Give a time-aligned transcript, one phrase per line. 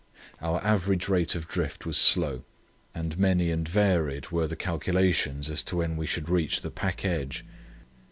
[0.41, 2.43] Our average rate of drift was slow,
[2.95, 7.05] and many and varied were the calculations as to when we should reach the pack
[7.05, 7.45] edge.